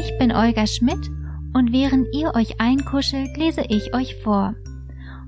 Ich 0.00 0.16
bin 0.16 0.30
Olga 0.30 0.64
Schmidt 0.68 1.10
und 1.54 1.72
während 1.72 2.06
ihr 2.14 2.32
euch 2.36 2.60
einkuschelt, 2.60 3.36
lese 3.36 3.64
ich 3.68 3.94
euch 3.94 4.14
vor. 4.22 4.54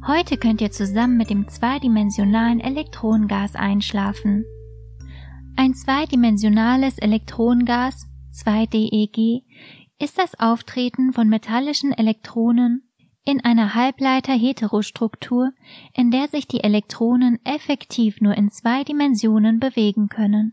Heute 0.07 0.37
könnt 0.37 0.61
ihr 0.61 0.71
zusammen 0.71 1.17
mit 1.17 1.29
dem 1.29 1.49
zweidimensionalen 1.49 2.61
Elektronengas 2.61 3.57
einschlafen. 3.57 4.45
Ein 5.57 5.75
zweidimensionales 5.75 6.99
Elektronengas, 6.99 8.07
2DEG, 8.33 9.43
ist 9.99 10.19
das 10.19 10.39
Auftreten 10.39 11.13
von 11.13 11.29
metallischen 11.29 11.93
Elektronen 11.93 12.89
in 13.25 13.45
einer 13.45 13.75
Halbleiter-Heterostruktur, 13.75 15.51
in 15.95 16.13
der 16.13 16.29
sich 16.29 16.47
die 16.47 16.63
Elektronen 16.63 17.41
effektiv 17.45 18.21
nur 18.21 18.37
in 18.37 18.51
zwei 18.51 18.85
Dimensionen 18.85 19.59
bewegen 19.59 20.09
können. 20.09 20.53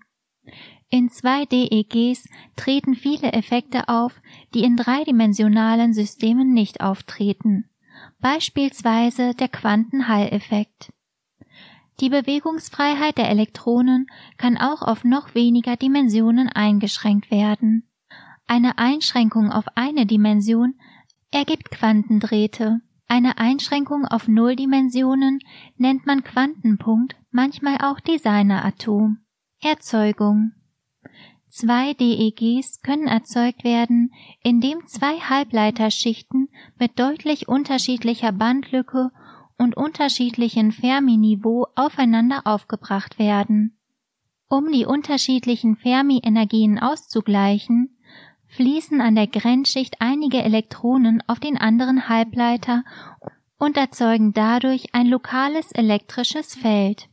In 0.89 1.09
2DEGs 1.09 2.29
treten 2.55 2.95
viele 2.95 3.33
Effekte 3.33 3.89
auf, 3.89 4.21
die 4.53 4.63
in 4.63 4.77
dreidimensionalen 4.77 5.93
Systemen 5.93 6.53
nicht 6.53 6.79
auftreten, 6.79 7.69
beispielsweise 8.19 9.33
der 9.33 9.49
Quantenhall-Effekt. 9.49 10.93
Die 11.99 12.09
Bewegungsfreiheit 12.09 13.17
der 13.17 13.29
Elektronen 13.29 14.07
kann 14.37 14.57
auch 14.57 14.81
auf 14.81 15.03
noch 15.03 15.35
weniger 15.35 15.75
Dimensionen 15.75 16.47
eingeschränkt 16.47 17.31
werden. 17.31 17.89
Eine 18.45 18.77
Einschränkung 18.77 19.51
auf 19.51 19.65
eine 19.75 20.05
Dimension 20.05 20.75
ergibt 21.31 21.69
Quantendrähte. 21.71 22.79
Eine 23.09 23.39
Einschränkung 23.39 24.05
auf 24.05 24.29
Nulldimensionen 24.29 25.39
nennt 25.75 26.05
man 26.05 26.23
Quantenpunkt, 26.23 27.15
manchmal 27.31 27.77
auch 27.81 27.99
Designeratom. 27.99 29.19
Erzeugung 29.61 30.53
Zwei 31.49 31.93
DEGs 31.93 32.81
können 32.81 33.07
erzeugt 33.07 33.63
werden, 33.63 34.11
indem 34.43 34.85
zwei 34.85 35.19
Halbleiterschichten 35.19 36.49
mit 36.77 36.99
deutlich 36.99 37.47
unterschiedlicher 37.47 38.31
Bandlücke 38.31 39.11
und 39.57 39.75
unterschiedlichen 39.75 40.71
Fermi-Niveau 40.71 41.67
aufeinander 41.75 42.41
aufgebracht 42.45 43.17
werden. 43.17 43.77
Um 44.49 44.71
die 44.71 44.85
unterschiedlichen 44.85 45.75
Fermi-Energien 45.75 46.79
auszugleichen, 46.79 47.97
fließen 48.47 49.01
an 49.01 49.15
der 49.15 49.27
Grenzschicht 49.27 49.95
einige 49.99 50.41
Elektronen 50.41 51.21
auf 51.27 51.39
den 51.39 51.57
anderen 51.57 52.07
Halbleiter 52.07 52.83
und 53.57 53.77
erzeugen 53.77 54.33
dadurch 54.33 54.93
ein 54.93 55.07
lokales 55.07 55.71
elektrisches 55.71 56.55
Feld. 56.55 57.09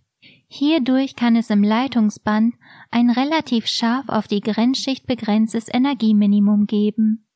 Hierdurch 0.57 1.17
kann 1.17 1.35
es 1.35 1.51
im 1.51 1.65
Leitungsband 1.65 2.55
ein 2.93 3.11
relativ 3.11 3.67
scharf 3.67 4.09
auf 4.09 4.29
die 4.29 4.41
Grenzschicht 4.41 5.05
begrenztes 5.05 5.67
Energieminimum 5.69 6.67
geben. 6.69 7.27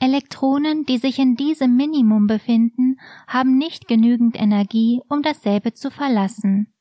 Elektronen, 0.00 0.84
die 0.84 0.98
sich 0.98 1.20
in 1.20 1.36
diesem 1.36 1.76
Minimum 1.76 2.26
befinden, 2.26 2.96
haben 3.28 3.58
nicht 3.58 3.86
genügend 3.86 4.36
Energie, 4.36 5.00
um 5.08 5.22
dasselbe 5.22 5.72
zu 5.72 5.92
verlassen. 5.92 6.74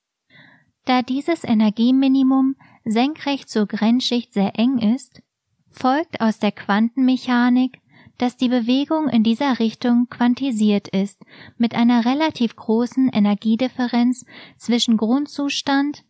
Da 0.85 1.03
dieses 1.03 1.43
Energieminimum 1.43 2.55
senkrecht 2.83 3.47
zur 3.47 3.67
Grenzschicht 3.67 4.33
sehr 4.33 4.57
eng 4.57 4.79
ist, 4.79 5.21
folgt 5.69 6.21
aus 6.21 6.39
der 6.39 6.53
Quantenmechanik, 6.53 7.77
dass 8.17 8.37
die 8.37 8.49
Bewegung 8.49 9.09
in 9.09 9.23
dieser 9.23 9.59
Richtung 9.59 10.07
quantisiert 10.09 10.87
ist, 10.87 11.21
mit 11.57 11.75
einer 11.75 12.05
relativ 12.05 12.55
großen 12.55 13.09
Energiedifferenz 13.09 14.25
zwischen 14.57 14.97
Grundzustand 14.97 16.03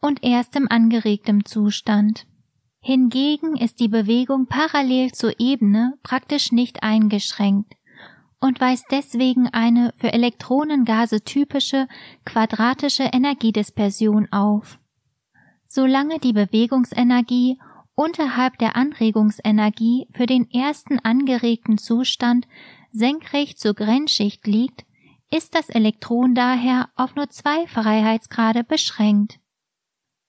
und 0.00 0.24
erstem 0.24 0.66
angeregtem 0.68 1.44
Zustand. 1.44 2.26
Hingegen 2.80 3.56
ist 3.56 3.78
die 3.78 3.88
Bewegung 3.88 4.46
parallel 4.46 5.12
zur 5.12 5.38
Ebene 5.38 5.94
praktisch 6.02 6.50
nicht 6.50 6.82
eingeschränkt 6.82 7.74
und 8.40 8.60
weist 8.60 8.86
deswegen 8.90 9.46
eine 9.46 9.94
für 9.96 10.12
Elektronengase 10.12 11.22
typische 11.22 11.86
quadratische 12.24 13.04
Energiedispersion 13.04 14.32
auf. 14.32 14.80
Solange 15.68 16.18
die 16.18 16.32
Bewegungsenergie 16.32 17.56
unterhalb 17.94 18.58
der 18.58 18.76
Anregungsenergie 18.76 20.08
für 20.12 20.26
den 20.26 20.50
ersten 20.50 20.98
angeregten 20.98 21.78
Zustand 21.78 22.46
senkrecht 22.92 23.58
zur 23.58 23.74
Grenzschicht 23.74 24.46
liegt, 24.46 24.84
ist 25.30 25.54
das 25.54 25.70
Elektron 25.70 26.34
daher 26.34 26.90
auf 26.94 27.14
nur 27.14 27.30
zwei 27.30 27.66
Freiheitsgrade 27.66 28.64
beschränkt. 28.64 29.38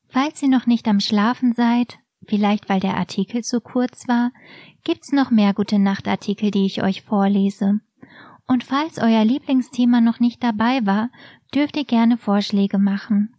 Falls 0.07 0.41
ihr 0.41 0.49
noch 0.49 0.65
nicht 0.65 0.87
am 0.87 0.99
Schlafen 0.99 1.53
seid, 1.53 1.99
vielleicht 2.27 2.69
weil 2.69 2.79
der 2.79 2.95
Artikel 2.95 3.43
zu 3.43 3.59
kurz 3.59 4.07
war, 4.07 4.31
gibt's 4.83 5.11
noch 5.11 5.31
mehr 5.31 5.53
gute 5.53 5.79
Nachtartikel, 5.79 6.51
die 6.51 6.65
ich 6.65 6.83
euch 6.83 7.01
vorlese. 7.01 7.81
Und 8.47 8.63
falls 8.63 8.99
euer 8.99 9.25
Lieblingsthema 9.25 10.01
noch 10.01 10.19
nicht 10.19 10.43
dabei 10.43 10.85
war, 10.85 11.09
dürft 11.53 11.77
ihr 11.77 11.85
gerne 11.85 12.17
Vorschläge 12.17 12.77
machen. 12.77 13.35